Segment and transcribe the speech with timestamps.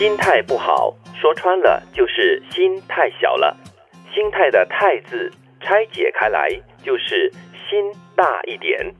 [0.00, 3.54] 心态不好，说穿了就是心太小了。
[4.14, 5.30] 心态的“太”字
[5.60, 6.48] 拆解开来，
[6.82, 7.30] 就是
[7.68, 7.84] 心
[8.16, 8.94] 大一点。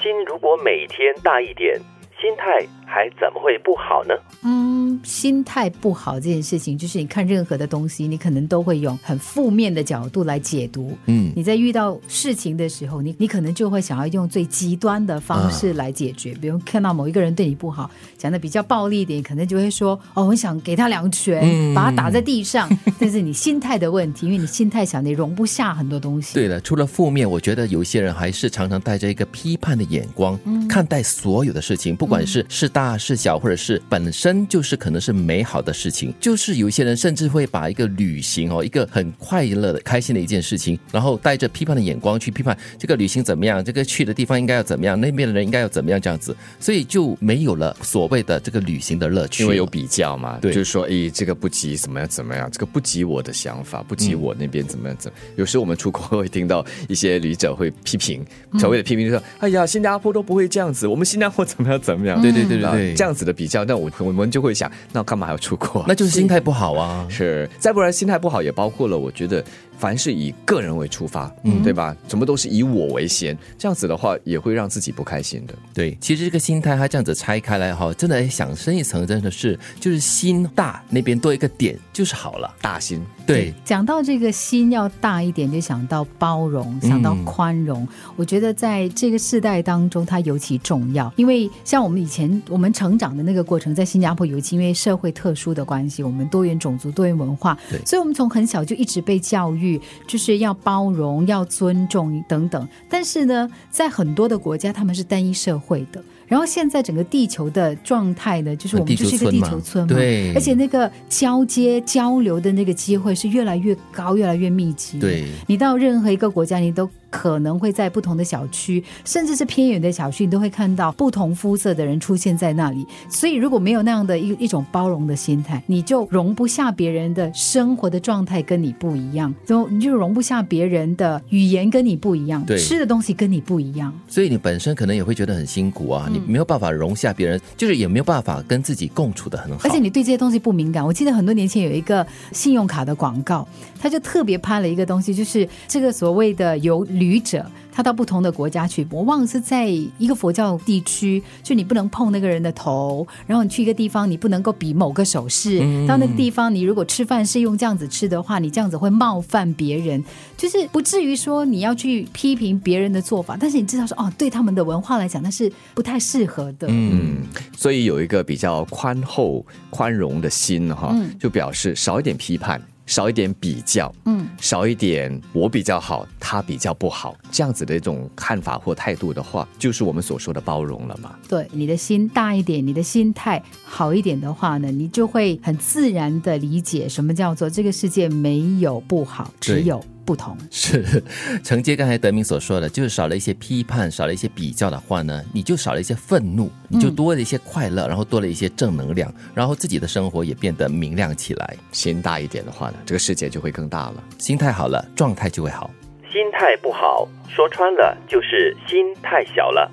[0.00, 1.76] 心如果每天大一点，
[2.20, 4.14] 心态还怎么会不好呢？
[4.44, 10.96] 嗯，心态不好这件事情，就是你看任何的东西，你可能都会用很负面的角度来解读。
[11.06, 16.34] 嗯，你在遇到事情的时候，你你可能就会想要用最极端的方式来解决。
[16.40, 22.68] 比如看到某一个人对你不好，讲的比较暴力一点，可能就会说：“哦，我想给他两拳，嗯把他打在地上。
[22.98, 26.34] ”这是你心态的问题，因为你心态小，你容不下很多东西。
[26.34, 36.14] 对了，除了负面，我觉得有些人还是常常带着一个批判的眼光、看待所有的事情，不管是是大是小，或者是本身就是可能是美好的事情。
[36.20, 49.42] 就是有一些人甚至会把一个旅行哦，一个很快乐的、开心的一件事情，然后带着批判的眼光去批判这个旅行怎么样，这个去的地方应该要怎么样，那边的人应该要怎么样这样子，所以就没有了所谓的这个旅行的乐趣。
[49.42, 55.26] 因为有比较嘛，对就是说，哎，这个不及怎么样怎么样，这个不及我的想法，不及我那边怎么样怎么样。
[55.36, 58.24] 有时候我们出国会听到一些旅者会批评，
[58.58, 62.20] 所谓的批评就是说，哎呀，新加坡都不会这样子，我们新加坡怎么样怎么样。
[62.20, 65.84] 对对对对对，这样子的比较，那我我们就会想，那干嘛还要出国？
[65.86, 67.06] 那就是心态不好啊。
[67.10, 69.44] 是，再不然心态不好，也包括了我觉得
[69.78, 71.96] 凡是以个人为出发，嗯，对吧？
[72.08, 75.54] 什么都是以我为先，这样子的话也会让自己不开心的。
[75.72, 82.52] 对，其实这个心态它这样子拆开来哈，真的哎想深一层，真的是就是心大那边多一个点就是好了。
[82.60, 87.86] 大心，对，讲到这个心要大一点，就想到包容，想到宽容。
[88.16, 91.12] 我觉得在这个世代当中，它尤其重要。
[91.16, 102.66] 因为像我们以前我们成长的那个过程，在新加坡尤其因为社会特殊的关系，我们多元种族、多元文化对，所以我们从很小就一直被教育，就是要包容、要尊重等等。
[102.88, 106.02] 但是呢，在很多的国家，他们是单一社会的。
[106.28, 114.98] 然后现在整个地球的状态呢，就是我们就是一个地球村嘛，对而且那个交接交流的那个机会是越来越高，越来越密集。
[114.98, 122.86] 对你到任何一个国家，你都可能会在不同的小区，甚至是偏远的小区，你都会看到不同肤色的人出现在那里。
[123.08, 133.92] 所以如果没有那样的一一种包容的心态，你就容不下别人的生活的状态跟你不一样，就你就容不下别人的语言跟你不一样，对吃的东西跟你不一样。
[134.06, 139.60] 所以你本身可能也会觉得很辛苦啊，你没有办法容下别人，就是也没有办法跟自己共处的很好。
[139.64, 140.84] 而且你对这些东西不敏感。
[140.84, 143.46] 我记得很多年前有一个信用卡的广告，
[143.80, 147.46] 他就特别拍了一个东西，就是这个所谓的有旅者。
[147.70, 155.60] 他到不同的国家去，我忘了是在一个佛教地区，就你不能碰那个人的头，然后你去一个地方，你不能够比某个手势。
[155.86, 160.02] 到那个地方，你如果吃饭是用这样子吃的话，你这样子会冒犯别人，
[160.36, 166.66] 就是不至于说你要去批评别人的做法，但是你知道说哦，对他们的文化来讲，那是不太适合的。
[166.68, 167.18] 嗯，
[167.56, 181.14] 所以有一个比较宽厚、宽容的心哈，就表示少一点批判，少一点比较，嗯，少一点我比较好，他比较不好，这样子的一种看法或态度的话，就是我们所说的包容了嘛。
[181.28, 190.34] 对你的心大一点，你的心态好一点的话呢，你就会很自然的理解什么叫做这个世界没有不好，只有不同。
[190.50, 191.02] 是
[191.44, 201.54] 承接刚才德明所说的，就是少了一些批判，少了一些比较的话呢，你就少了一些愤怒，你就多了一些快乐，然后多了一些正能量，然后自己的生活也变得明亮起来。
[201.72, 204.02] 心大一点的话呢，这个世界就会更大了。
[204.16, 205.70] 心态好了，状态就会好。
[206.10, 209.70] 心态不好，说穿了就是心太小了。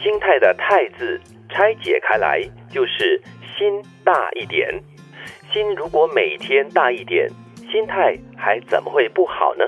[0.00, 3.20] 心态的“太”字拆解开来，就是
[3.58, 4.68] 心大一点。
[5.52, 7.28] 心如果每天大一点，
[7.72, 9.64] 心态还怎么会不好呢？